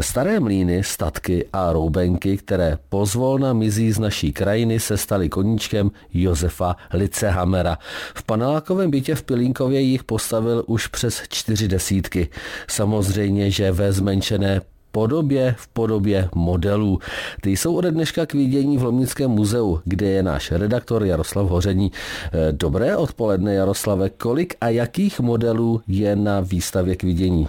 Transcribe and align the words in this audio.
Staré 0.00 0.40
mlíny, 0.40 0.84
statky 0.84 1.44
a 1.52 1.72
roubenky, 1.72 2.36
které 2.36 2.78
pozvolna 2.88 3.52
mizí 3.52 3.92
z 3.92 3.98
naší 3.98 4.32
krajiny, 4.32 4.80
se 4.80 4.96
staly 4.96 5.28
koníčkem 5.28 5.90
Josefa 6.14 6.76
Licehamera. 6.92 7.78
V 8.14 8.22
panelákovém 8.22 8.90
bytě 8.90 9.14
v 9.14 9.22
Pilínkově 9.22 9.80
jich 9.80 10.04
postavil 10.04 10.64
už 10.66 10.86
přes 10.86 11.22
čtyři 11.28 11.68
desítky. 11.68 12.28
Samozřejmě, 12.68 13.50
že 13.50 13.72
ve 13.72 13.92
zmenšené 13.92 14.60
podobě 14.92 15.54
v 15.58 15.68
podobě 15.68 16.28
modelů. 16.34 16.98
Ty 17.40 17.50
jsou 17.50 17.76
ode 17.76 17.90
dneška 17.90 18.26
k 18.26 18.34
vidění 18.34 18.78
v 18.78 18.82
Lomnickém 18.82 19.30
muzeu, 19.30 19.80
kde 19.84 20.06
je 20.06 20.22
náš 20.22 20.50
redaktor 20.50 21.04
Jaroslav 21.04 21.48
Hoření. 21.48 21.92
Eh, 21.92 22.52
dobré 22.52 22.96
odpoledne, 22.96 23.54
Jaroslave. 23.54 24.10
Kolik 24.10 24.54
a 24.60 24.68
jakých 24.68 25.20
modelů 25.20 25.80
je 25.88 26.16
na 26.16 26.40
výstavě 26.40 26.96
k 26.96 27.02
vidění? 27.02 27.48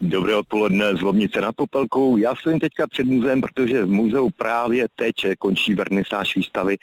Dobré 0.00 0.36
odpoledne 0.36 0.96
z 0.96 1.00
Lomnice 1.00 1.40
nad 1.40 1.56
Popelkou. 1.56 2.16
Já 2.16 2.34
jsem 2.36 2.60
teďka 2.60 2.86
před 2.86 3.06
muzeem, 3.06 3.40
protože 3.40 3.84
v 3.84 3.90
muzeu 3.90 4.30
právě 4.30 4.86
teď 4.94 5.14
končí 5.38 5.74
vernisáž 5.74 6.36
výstavy 6.36 6.76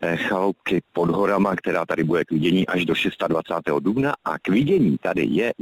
eh, 0.00 0.16
chaloupky 0.16 0.82
pod 0.92 1.10
horama, 1.10 1.56
která 1.56 1.86
tady 1.86 2.04
bude 2.04 2.24
k 2.24 2.30
vidění 2.30 2.66
až 2.66 2.84
do 2.84 2.94
26. 3.28 3.80
dubna 3.80 4.14
a 4.24 4.38
k 4.38 4.48
vidění 4.48 4.96
tady 5.02 5.24
je 5.24 5.52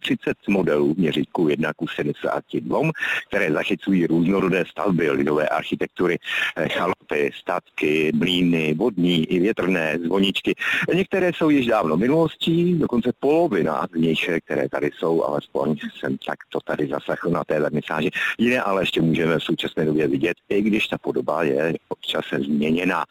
31 0.00 0.34
modelů 0.48 0.94
měřítku 0.98 1.48
1 1.48 1.72
k 1.72 1.76
72, 1.94 2.90
které 3.28 3.52
zachycují 3.52 4.06
různorodé 4.06 4.64
stavby 4.70 5.10
lidové 5.10 5.48
architektury, 5.48 6.18
eh, 6.56 6.68
chalupy, 6.68 7.30
statky, 7.40 8.12
mlíny, 8.14 8.74
vodní 8.74 9.24
i 9.24 9.38
větrné, 9.38 9.98
zvoničky. 10.04 10.54
Některé 10.94 11.32
jsou 11.32 11.50
již 11.50 11.66
dávno 11.66 11.96
minulostí, 11.96 12.74
dokonce 12.74 13.12
polovina 13.20 13.86
z 13.94 14.00
nich, 14.00 14.30
které 14.44 14.68
tady 14.68 14.90
jsou, 14.98 15.24
alespoň 15.24 15.76
jsem 15.98 16.17
tak 16.26 16.38
to 16.48 16.60
tady 16.60 16.88
zaslechl 16.88 17.30
na 17.30 17.44
té 17.44 17.60
vernisáži. 17.60 18.10
Jiné 18.38 18.62
ale 18.62 18.82
ještě 18.82 19.00
můžeme 19.02 19.38
v 19.38 19.42
současné 19.42 19.84
době 19.84 20.08
vidět, 20.08 20.36
i 20.48 20.62
když 20.62 20.88
ta 20.88 20.98
podoba 20.98 21.42
je 21.42 21.74
občas 21.88 22.24
změněna. 22.44 23.04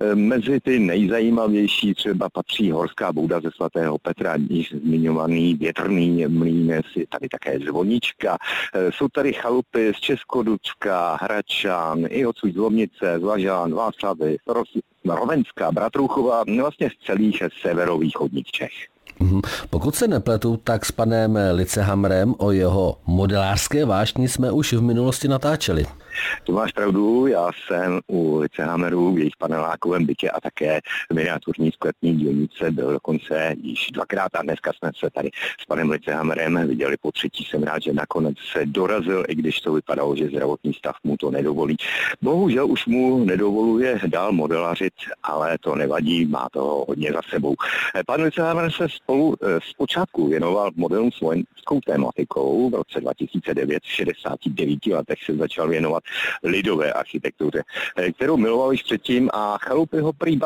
E, 0.00 0.14
mezi 0.14 0.60
ty 0.60 0.78
nejzajímavější 0.78 1.94
třeba 1.94 2.28
patří 2.28 2.70
horská 2.70 3.12
bouda 3.12 3.40
ze 3.40 3.50
svatého 3.50 3.98
Petra, 3.98 4.34
již 4.50 4.74
zmiňovaný 4.84 5.54
větrný 5.54 6.26
mlín, 6.26 6.70
je 6.96 7.06
tady 7.08 7.28
také 7.28 7.58
zvonička. 7.58 8.36
E, 8.74 8.92
jsou 8.92 9.08
tady 9.08 9.32
chalupy 9.32 9.92
z 9.96 10.00
Českodučka, 10.00 11.18
Hračan, 11.20 12.04
i 12.08 12.26
odsud 12.26 12.54
Zlomnice, 12.54 13.18
Zvažán, 13.18 13.74
Václavy, 13.74 14.36
Rovenská, 15.04 15.72
Bratrouchova, 15.72 16.44
vlastně 16.60 16.90
z 16.90 17.04
celých 17.06 17.42
severovýchodních 17.62 18.46
Čech. 18.46 18.97
Mhm. 19.20 19.40
Pokud 19.70 19.94
se 19.94 20.08
nepletu, 20.08 20.56
tak 20.56 20.84
s 20.84 20.92
panem 20.92 21.38
Licehamrem 21.52 22.34
o 22.38 22.52
jeho 22.52 22.96
modelářské 23.06 23.84
vášni 23.84 24.28
jsme 24.28 24.52
už 24.52 24.72
v 24.72 24.82
minulosti 24.82 25.28
natáčeli. 25.28 25.86
To 26.44 26.52
máš 26.52 26.72
pravdu, 26.72 27.26
já 27.26 27.50
jsem 27.66 28.00
u 28.06 28.38
Licehamerů 28.38 29.12
v 29.12 29.18
jejich 29.18 29.36
panelákovém 29.38 30.06
bytě 30.06 30.30
a 30.30 30.40
také 30.40 30.80
v 31.10 31.14
miniaturní 31.14 31.70
sklepní 31.72 32.16
dílnice 32.16 32.70
byl 32.70 32.92
dokonce 32.92 33.54
již 33.62 33.90
dvakrát 33.92 34.34
a 34.34 34.42
dneska 34.42 34.72
jsme 34.72 34.90
se 34.98 35.10
tady 35.10 35.30
s 35.60 35.64
panem 35.64 35.90
Licehamerem 35.90 36.68
viděli 36.68 36.96
po 37.00 37.12
třetí. 37.12 37.44
Jsem 37.44 37.62
rád, 37.62 37.82
že 37.82 37.92
nakonec 37.92 38.36
se 38.52 38.66
dorazil, 38.66 39.24
i 39.28 39.34
když 39.34 39.60
to 39.60 39.72
vypadalo, 39.72 40.16
že 40.16 40.28
zdravotní 40.28 40.74
stav 40.74 40.96
mu 41.04 41.16
to 41.16 41.30
nedovolí. 41.30 41.76
Bohužel 42.22 42.66
už 42.66 42.86
mu 42.86 43.24
nedovoluje 43.24 44.00
dál 44.06 44.32
modelařit, 44.32 44.92
ale 45.22 45.58
to 45.60 45.74
nevadí, 45.74 46.26
má 46.26 46.48
to 46.52 46.84
hodně 46.88 47.12
za 47.12 47.20
sebou. 47.30 47.54
Pan 48.06 48.22
Licehamer 48.22 48.70
se 48.70 48.88
spolu 49.08 49.34
eh, 49.42 49.58
zpočátku 49.70 50.28
věnoval 50.28 50.70
modelům 50.76 51.12
s 51.12 51.20
vojenskou 51.20 51.80
tématikou. 51.86 52.70
V 52.70 52.74
roce 52.74 53.00
2009, 53.00 53.82
v 53.82 53.92
69 53.92 54.86
letech 54.86 55.18
se 55.24 55.36
začal 55.36 55.68
věnovat 55.68 56.02
lidové 56.42 56.92
architektuře, 56.92 57.62
eh, 57.96 58.12
kterou 58.12 58.36
miloval 58.36 58.72
již 58.72 58.82
předtím 58.82 59.30
a 59.32 59.58
chalupy 59.58 59.98
ho 60.00 60.12
prý 60.12 60.38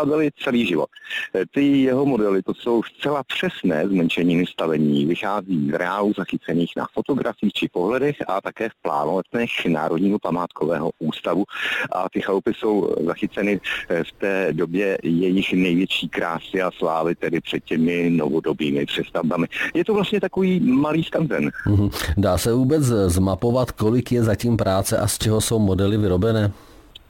celý 0.45 0.67
život. 0.67 0.89
Eh, 1.35 1.45
ty 1.51 1.83
jeho 1.83 2.07
modely, 2.07 2.43
to 2.43 2.55
jsou 2.55 2.83
zcela 2.83 3.23
přesné 3.23 3.89
zmenšení 3.89 4.47
stavení, 4.47 5.07
vychází 5.07 5.71
z 5.71 5.75
reálů 5.75 6.13
zachycených 6.17 6.73
na 6.77 6.87
fotografiích 6.95 7.53
či 7.53 7.69
pohledech 7.69 8.17
a 8.29 8.41
také 8.41 8.69
v 8.69 8.83
plánoletech 8.83 9.67
Národního 9.67 10.19
památkového 10.19 10.91
ústavu. 10.99 11.45
A 11.93 12.09
ty 12.09 12.21
chalupy 12.21 12.55
jsou 12.55 12.95
zachyceny 13.07 13.61
v 14.03 14.13
té 14.13 14.53
době 14.53 14.99
jejich 15.03 15.53
největší 15.53 16.09
krásy 16.09 16.63
a 16.63 16.71
slávy, 16.71 17.15
tedy 17.15 17.41
před 17.41 17.65
těmi 17.65 18.11
novodobými 18.11 18.52
přestavbami. 18.87 19.47
Je 19.75 19.85
to 19.85 19.95
vlastně 19.95 20.21
takový 20.21 20.61
malý 20.61 21.05
skanzen. 21.05 21.51
Mhm. 21.67 21.91
Dá 22.17 22.39
se 22.39 22.53
vůbec 22.53 22.83
zmapovat, 23.07 23.71
kolik 23.71 24.13
je 24.13 24.23
zatím 24.23 24.57
práce 24.57 24.99
a 24.99 25.09
z 25.09 25.19
čeho 25.19 25.41
jsou 25.41 25.59
modely 25.59 25.97
vyrobené? 25.97 26.53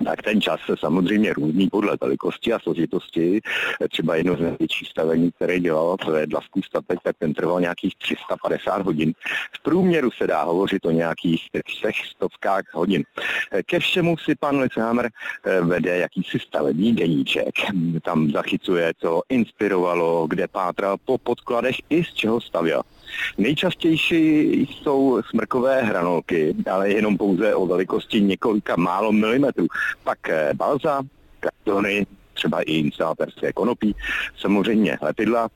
Tak 0.04 0.22
ten 0.22 0.40
čas 0.40 0.60
se 0.66 0.74
samozřejmě 0.78 1.32
různý 1.32 1.68
podle 1.68 1.96
velikosti 2.00 2.52
a 2.52 2.58
složitosti. 2.58 3.40
Třeba 3.90 4.16
jedno 4.16 4.36
z 4.36 4.40
největších 4.40 4.88
stavení, 4.88 5.32
které 5.32 5.60
dělalo, 5.60 5.96
to 5.96 6.16
je 6.16 6.26
Dlavský 6.26 6.62
statek, 6.62 6.98
tak 7.04 7.16
ten 7.18 7.34
trval 7.34 7.60
nějakých 7.60 7.96
350 7.96 8.82
hodin. 8.82 9.12
V 9.52 9.62
průměru 9.62 10.10
se 10.10 10.26
dá 10.26 10.42
hovořit 10.42 10.86
o 10.86 10.90
nějakých 10.90 11.48
třech 11.64 11.96
stovkách 12.06 12.64
hodin. 12.72 13.02
Ke 13.66 13.78
všemu 13.78 14.16
si 14.16 14.34
pan 14.34 14.60
Licehammer 14.60 15.10
eh, 15.44 15.60
vede 15.60 15.98
jakýsi 15.98 16.38
stavební 16.38 16.94
deníček. 16.94 17.54
Tam 18.02 18.30
zachycuje, 18.30 18.92
co 18.98 19.22
inspirovalo, 19.28 20.26
kde 20.26 20.48
pátral 20.48 20.96
po 21.04 21.19
podkladech 21.19 21.76
i 21.90 22.04
z 22.04 22.14
čeho 22.14 22.40
stavěl. 22.40 22.82
Nejčastější 23.39 24.53
jsou 24.61 25.23
smrkové 25.31 25.83
hranolky, 25.83 26.55
ale 26.71 26.91
jenom 26.91 27.17
pouze 27.17 27.55
o 27.55 27.67
velikosti 27.67 28.21
několika 28.21 28.77
málo 28.77 29.12
milimetrů. 29.12 29.67
Pak 30.05 30.28
eh, 30.28 30.50
balza, 30.55 31.03
kartony, 31.41 32.06
třeba 32.34 32.61
i 32.61 32.73
instalaterské 32.73 33.53
konopí, 33.53 33.97
samozřejmě 34.37 34.99
lepidla, 35.03 35.49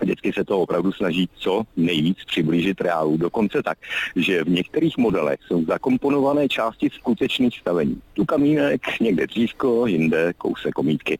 Vždycky 0.00 0.32
se 0.32 0.44
to 0.44 0.60
opravdu 0.60 0.92
snaží 0.92 1.28
co 1.34 1.62
nejvíc 1.76 2.18
přiblížit 2.26 2.80
reálu. 2.80 3.16
Dokonce 3.16 3.62
tak, 3.62 3.78
že 4.16 4.44
v 4.44 4.48
některých 4.48 4.98
modelech 4.98 5.40
jsou 5.46 5.64
zakomponované 5.64 6.48
části 6.48 6.90
skutečných 6.90 7.58
stavení. 7.58 8.00
Tu 8.14 8.24
kamínek, 8.24 8.80
někde 9.00 9.26
dřívko, 9.26 9.86
jinde 9.86 10.32
kousek 10.38 10.72
komítky. 10.72 11.18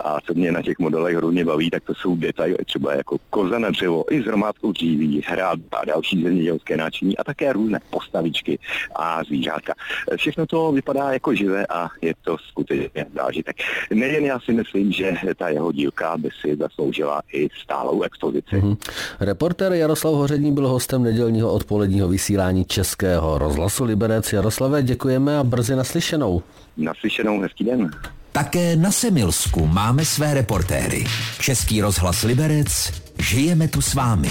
A 0.00 0.20
co 0.20 0.34
mě 0.34 0.52
na 0.52 0.62
těch 0.62 0.78
modelech 0.78 1.16
hodně 1.16 1.44
baví, 1.44 1.70
tak 1.70 1.84
to 1.84 1.94
jsou 1.94 2.16
detaily 2.16 2.56
třeba 2.66 2.94
jako 2.94 3.18
koza 3.30 3.58
na 3.58 3.70
dřevo, 3.70 4.04
i 4.12 4.22
s 4.22 4.26
hromádkou 4.26 4.72
dříví, 4.72 5.22
hrad 5.26 5.60
a 5.72 5.84
další 5.84 6.22
zemědělské 6.22 6.76
náčiní 6.76 7.16
a 7.16 7.24
také 7.24 7.52
různé 7.52 7.80
postavičky 7.90 8.58
a 8.96 9.24
zvířátka. 9.24 9.74
Všechno 10.16 10.46
to 10.46 10.72
vypadá 10.72 11.12
jako 11.12 11.34
živé 11.34 11.66
a 11.66 11.88
je 12.02 12.14
to 12.22 12.36
skutečně 12.38 13.06
zážitek. 13.14 13.56
Nejen 13.90 14.24
já 14.24 14.40
si 14.40 14.52
myslím, 14.52 14.92
že 14.92 15.16
ta 15.36 15.48
jeho 15.48 15.72
dílka 15.72 16.16
by 16.16 16.28
si 16.40 16.56
zasloužila 16.56 17.22
i 17.32 17.48
stálou 17.62 18.02
expozici. 18.12 18.56
Mm-hmm. 18.56 18.76
Reportér 19.20 19.72
Jaroslav 19.72 20.14
Hoření 20.14 20.52
byl 20.52 20.68
hostem 20.68 21.02
nedělního 21.02 21.52
odpoledního 21.52 22.08
vysílání 22.08 22.64
Českého 22.64 23.38
rozhlasu 23.38 23.84
Liberec. 23.84 24.32
Jaroslave, 24.32 24.82
děkujeme 24.82 25.38
a 25.38 25.44
brzy 25.44 25.76
naslyšenou. 25.76 26.42
Naslyšenou, 26.76 27.40
hezký 27.40 27.64
den. 27.64 27.90
Také 28.32 28.76
na 28.76 28.90
Semilsku 28.90 29.66
máme 29.66 30.04
své 30.04 30.34
reportéry. 30.34 31.04
Český 31.40 31.80
rozhlas 31.80 32.22
Liberec, 32.22 32.92
žijeme 33.18 33.68
tu 33.68 33.80
s 33.80 33.94
vámi. 33.94 34.28